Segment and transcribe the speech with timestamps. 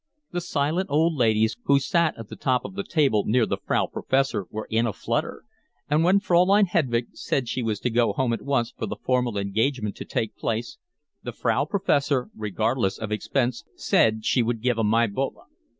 [0.31, 3.85] The silent old ladies who sat at the top of the table near the Frau
[3.85, 5.43] Professor were in a flutter,
[5.91, 9.37] and when Fraulein Hedwig said she was to go home at once for the formal
[9.37, 10.79] engagement to take place,
[11.21, 15.45] the Frau Professor, regardless of expense, said she would give a Maibowle.